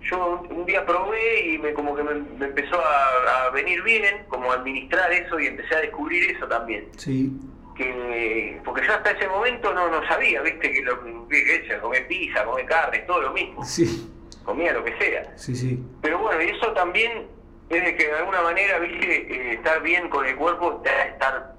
[0.03, 2.13] yo un día probé y me como que me,
[2.45, 6.89] empezó a, venir bien, como administrar eso y empecé a descubrir eso también.
[6.97, 7.33] Sí.
[7.77, 12.07] Que, porque yo hasta ese momento no, no sabía, viste, que lo que, que comer
[12.07, 13.65] pizza, comer carne, todo lo mismo.
[13.65, 14.09] Sí.
[14.45, 15.33] Comía lo que sea.
[15.37, 15.83] Sí, sí.
[16.01, 17.29] Pero bueno, y eso también
[17.71, 21.55] es que de alguna manera, viste, eh, estar bien con el cuerpo te hace estar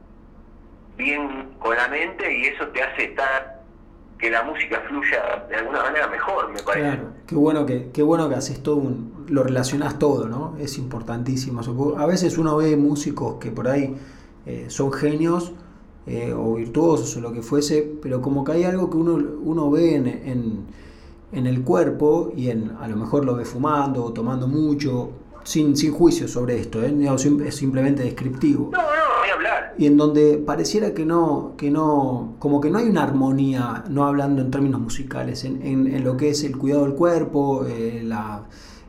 [0.97, 3.61] bien con la mente y eso te hace estar
[4.17, 6.87] que la música fluya de alguna manera mejor, me parece.
[6.87, 10.55] Claro, qué bueno que, qué bueno que haces todo un, lo relacionás todo, ¿no?
[10.59, 11.61] Es importantísimo.
[11.97, 13.97] A veces uno ve músicos que por ahí
[14.45, 15.53] eh, son genios
[16.05, 19.13] eh, o virtuosos o lo que fuese, pero como que hay algo que uno,
[19.43, 20.65] uno ve en, en,
[21.31, 25.11] en, el cuerpo y en, a lo mejor lo ve fumando o tomando mucho,
[25.43, 26.93] sin, sin juicio sobre esto, ¿eh?
[27.45, 28.69] es simplemente descriptivo.
[28.71, 29.73] No, no, hablar.
[29.77, 34.05] Y en donde pareciera que no, que no, como que no hay una armonía, no
[34.05, 38.43] hablando en términos musicales, en, en, lo que es el cuidado del cuerpo, eh, la,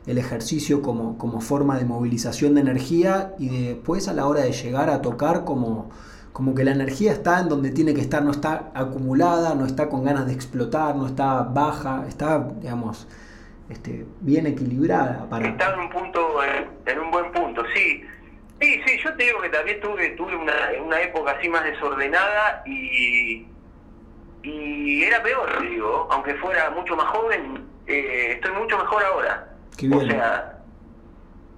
[0.05, 4.51] el ejercicio como, como forma de movilización de energía y después a la hora de
[4.51, 5.89] llegar a tocar como,
[6.31, 9.89] como que la energía está en donde tiene que estar, no está acumulada, no está
[9.89, 13.07] con ganas de explotar, no está baja, está, digamos,
[13.69, 15.27] este, bien equilibrada.
[15.29, 15.47] Para...
[15.47, 16.39] Está en un punto,
[16.85, 18.03] en un buen punto, sí.
[18.61, 22.63] Sí, sí, yo te digo que también tuve, tuve una, una época así más desordenada
[22.65, 23.45] y,
[24.43, 29.49] y era peor, digo, aunque fuera mucho más joven, eh, estoy mucho mejor ahora.
[29.91, 30.59] O sea,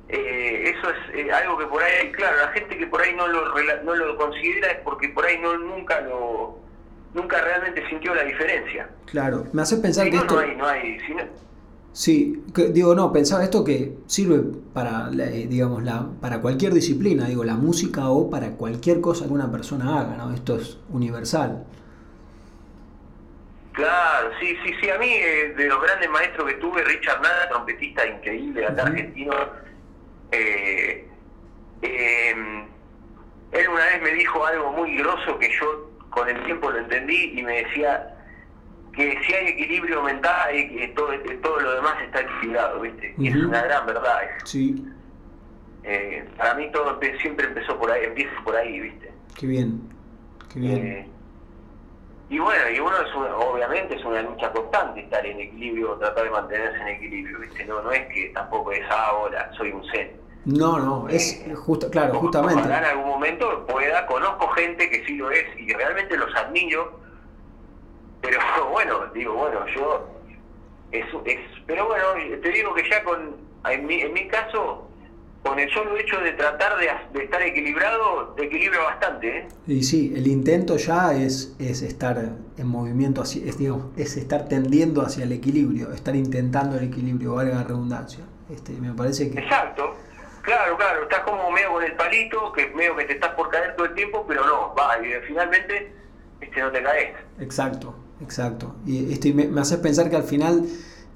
[0.09, 3.27] eh, eso es eh, algo que por ahí, claro, la gente que por ahí no
[3.27, 6.59] lo, no lo considera es porque por ahí no nunca lo
[7.13, 8.89] nunca realmente sintió la diferencia.
[9.05, 10.35] Claro, me hace pensar que no, esto...
[10.35, 10.99] no hay, no hay,
[11.93, 17.43] Sí, digo, no, pensaba esto que sirve para, eh, digamos, la, para cualquier disciplina, digo,
[17.43, 20.31] la música o para cualquier cosa que una persona haga, ¿no?
[20.33, 21.65] Esto es universal.
[23.77, 27.49] Claro, sí, sí, sí, a mí eh, de los grandes maestros que tuve, Richard Nada,
[27.49, 29.33] trompetista increíble, acá argentino,
[30.31, 31.07] eh,
[31.83, 32.65] em,
[33.51, 37.39] él una vez me dijo algo muy grosso que yo con el tiempo lo entendí
[37.39, 38.16] y me decía,
[38.97, 41.09] que si hay equilibrio mental que todo,
[41.43, 43.13] todo lo demás está equilibrado, ¿viste?
[43.19, 44.45] Y es una gran verdad eso.
[44.47, 44.85] Sí.
[45.83, 49.13] Eh, para mí todo siempre empezó por ahí, empieza por ahí, ¿viste?
[49.35, 49.81] Qué bien,
[50.51, 50.87] qué bien.
[50.87, 51.07] Eh,
[52.29, 56.29] y bueno, y uno es obviamente es una lucha constante estar en equilibrio, tratar de
[56.31, 57.65] mantenerse en equilibrio, ¿viste?
[57.65, 60.11] No, no es que tampoco es ahora, soy un zen.
[60.45, 62.63] No, no, es eh, justo, claro, justamente.
[62.63, 67.06] en algún momento pueda, conozco gente que sí lo es y realmente los admiro
[68.21, 68.39] pero
[68.71, 70.07] bueno, digo, bueno, yo,
[70.91, 72.05] es, es, pero bueno,
[72.41, 73.35] te digo que ya con,
[73.69, 74.87] en mi, en mi caso,
[75.43, 79.37] con el solo hecho de tratar de, estar equilibrado, te equilibra bastante.
[79.37, 79.47] ¿eh?
[79.67, 82.17] Y sí, el intento ya es, es estar
[82.57, 87.63] en movimiento, es, es estar tendiendo hacia el equilibrio, estar intentando el equilibrio, valga la
[87.63, 88.25] redundancia.
[88.49, 89.39] Este, me parece que...
[89.39, 89.95] Exacto,
[90.41, 93.75] claro, claro, estás como medio con el palito, que medio que te estás por caer
[93.75, 95.93] todo el tiempo, pero no, va, y finalmente
[96.41, 97.15] este, no te caes.
[97.39, 98.75] Exacto, Exacto.
[98.85, 100.65] Y esto me, me hace pensar que al final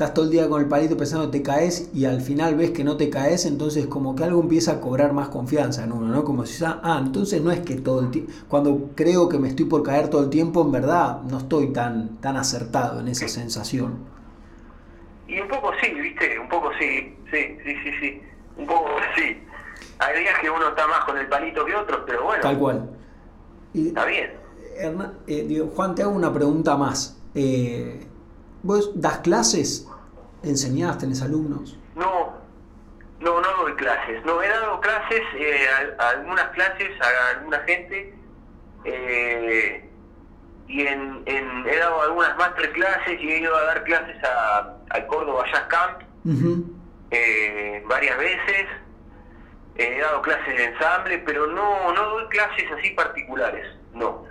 [0.02, 2.84] estás todo el día con el palito pensando te caes y al final ves que
[2.84, 6.24] no te caes, entonces como que algo empieza a cobrar más confianza en uno, ¿no?
[6.24, 9.66] Como si, ah, entonces no es que todo el tiempo, cuando creo que me estoy
[9.66, 13.99] por caer todo el tiempo, en verdad no estoy tan, tan acertado en esa sensación.
[15.28, 18.22] Y un poco sí, viste, un poco sí, sí, sí, sí, sí,
[18.58, 19.38] un poco sí.
[19.99, 22.41] Hay días que uno está más con el palito que otros, pero bueno.
[22.41, 22.89] Tal cual.
[23.76, 24.41] está bien.
[24.78, 27.22] Eh, Juan, te hago una pregunta más.
[27.36, 28.07] Eh,
[28.63, 29.88] ¿Vos das clases?
[30.43, 30.97] ¿Enseñás?
[30.97, 31.78] ¿Tenés alumnos?
[31.95, 32.34] No,
[33.19, 34.24] no, no doy clases.
[34.26, 35.67] No, he dado clases, eh,
[35.97, 38.15] algunas clases a alguna gente
[40.67, 45.45] y en, he dado algunas masterclasses y he ido a dar clases a, al Córdoba
[45.51, 46.01] Jazz Camp
[47.88, 48.67] varias veces.
[49.76, 54.31] He dado clases de ensamble, pero no, no doy clases así particulares, no.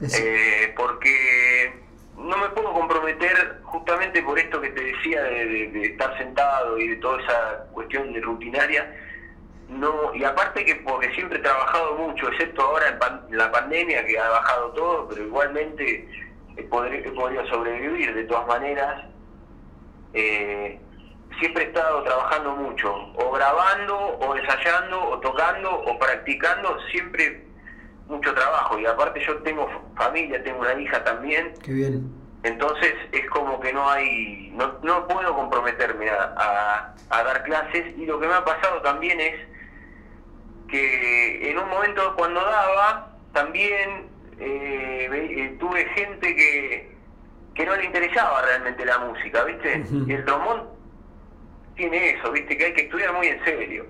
[0.00, 1.72] Eh, porque
[2.16, 6.96] no me puedo comprometer justamente por esto que te decía de, estar sentado y de
[6.96, 8.94] toda esa cuestión de rutinaria.
[9.68, 14.18] No, y aparte que porque siempre he trabajado mucho, excepto ahora en, la pandemia que
[14.18, 16.08] ha bajado todo, pero igualmente
[16.56, 19.04] he, podido sobrevivir de todas maneras.
[20.14, 20.78] Eh,
[21.40, 27.45] siempre he estado trabajando mucho, o grabando, o ensayando, o tocando, o practicando, siempre
[28.08, 31.54] mucho trabajo y aparte yo tengo familia, tengo una hija también.
[31.62, 32.12] Qué bien.
[32.42, 38.06] Entonces es como que no hay, no, no puedo comprometerme a, a, dar clases y
[38.06, 39.34] lo que me ha pasado también es
[40.68, 46.96] que en un momento cuando daba también eh, eh, tuve gente que,
[47.54, 49.84] que no le interesaba realmente la música, ¿viste?
[50.06, 50.68] Y el trombón
[51.74, 53.86] tiene eso, viste, que hay que estudiar muy en serio.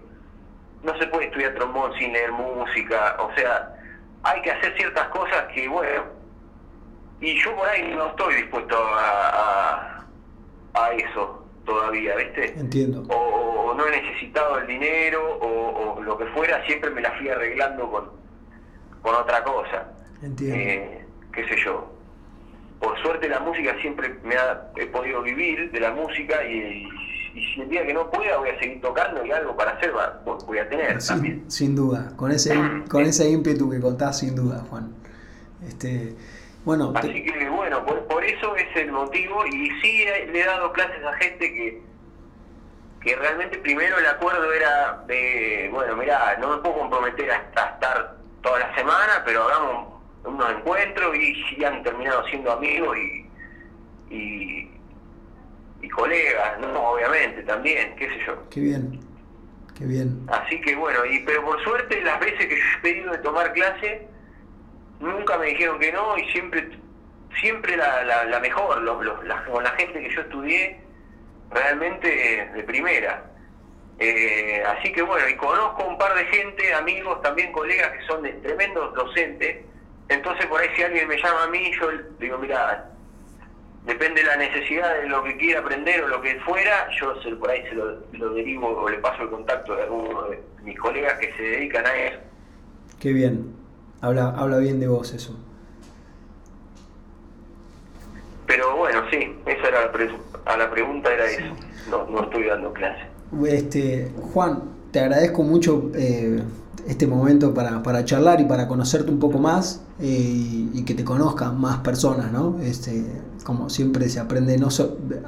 [0.82, 3.75] No se puede estudiar trombón sin leer música, o sea,
[4.26, 6.04] hay que hacer ciertas cosas que, bueno,
[7.20, 10.04] y yo por ahí no estoy dispuesto a,
[10.74, 12.58] a, eso todavía, ¿viste?
[12.58, 13.02] Entiendo.
[13.08, 17.88] O, no he necesitado el dinero o, lo que fuera, siempre me la fui arreglando
[17.90, 18.10] con,
[19.02, 19.92] con otra cosa.
[20.22, 20.56] Entiendo.
[20.56, 21.92] Eh, qué sé yo.
[22.80, 26.88] Por suerte la música siempre me ha he podido vivir de la música y,
[27.40, 29.92] si el día que no pueda voy a seguir tocando y algo para hacer
[30.46, 31.50] voy a tener sin, también.
[31.50, 32.54] Sin duda, con ese
[32.90, 34.94] con ese ímpetu que contás sin duda, Juan.
[35.66, 36.14] Este,
[36.64, 41.02] bueno, Así que bueno, por, eso es el motivo y sí le he dado clases
[41.04, 41.82] a gente que,
[43.00, 48.16] que realmente primero el acuerdo era de, bueno, mira, no me puedo comprometer a, estar
[48.42, 53.30] toda la semana, pero hagamos unos encuentros y sí han terminado siendo amigos y,
[54.12, 54.70] y,
[55.88, 56.90] colegas, ¿no?
[56.90, 58.48] Obviamente también, qué sé yo.
[58.50, 59.00] Qué bien,
[59.76, 60.26] qué bien.
[60.28, 63.52] Así que bueno, y pero por suerte las veces que yo he pedido de tomar
[63.52, 64.06] clase,
[65.00, 66.68] nunca me dijeron que no y siempre
[67.40, 68.84] siempre la, la, mejor,
[69.46, 70.80] con la gente que yo estudié,
[71.50, 73.24] realmente de primera.
[73.98, 78.22] Eh, así que bueno, y conozco un par de gente, amigos, también colegas que son
[78.22, 79.64] de tremendos docentes.
[80.08, 82.90] Entonces por ahí si alguien me llama a mí, yo digo, mira,
[83.86, 87.30] depende de la necesidad de lo que quiera aprender o lo que fuera, yo se,
[87.36, 90.78] por ahí se lo, lo derivo o le paso el contacto de alguno de mis
[90.78, 92.18] colegas que se dedican a eso.
[92.98, 93.54] Qué bien.
[94.00, 95.38] Habla, habla bien de vos eso.
[98.46, 101.54] Pero bueno, sí, esa era la a la pregunta era eso.
[101.90, 103.02] No, no estoy dando clase.
[103.48, 104.62] Este, Juan,
[104.92, 106.40] te agradezco mucho eh,
[106.86, 111.04] este momento para, para, charlar y para conocerte un poco más eh, y, que te
[111.04, 112.58] conozcan más personas, ¿no?
[112.62, 113.04] Este,
[113.46, 114.68] como siempre se aprende, no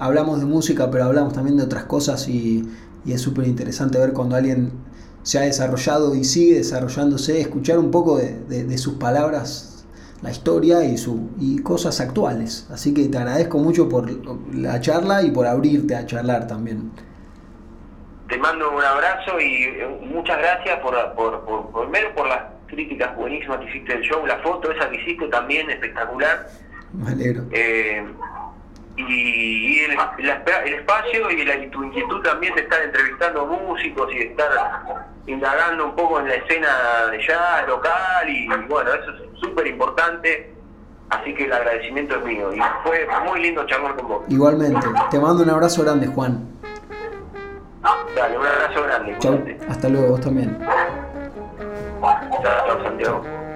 [0.00, 2.68] hablamos de música, pero hablamos también de otras cosas y,
[3.04, 4.72] y es súper interesante ver cuando alguien
[5.22, 9.86] se ha desarrollado y sigue desarrollándose, escuchar un poco de, sus palabras,
[10.20, 12.68] la historia y, su, y cosas actuales.
[12.72, 14.10] Así que te agradezco mucho por
[14.52, 16.90] la charla y por abrirte a charlar también.
[18.28, 23.14] Te mando un abrazo y eh, muchas gracias por, por, por, por, por las críticas
[23.14, 26.48] buenísimas que hiciste del show, la foto esa que hiciste también espectacular.
[26.92, 27.44] Me alegro.
[27.52, 28.04] Eh,
[28.96, 34.24] y el, el, espacio y la, tu inquietud también de estar entrevistando músicos y de
[34.24, 34.50] estar
[35.26, 36.68] indagando un poco en la escena
[37.10, 40.54] de jazz local y, bueno, eso es súper importante.
[41.10, 44.24] Así que el agradecimiento es mío y fue muy lindo charlar con vos.
[44.28, 46.46] Igualmente, te mando un abrazo grande, Juan.
[48.14, 49.16] Dale, un abrazo grande.
[49.18, 49.44] Chau.
[49.70, 50.58] Hasta luego, vos también.
[52.00, 53.47] Chao, chao, Santiago.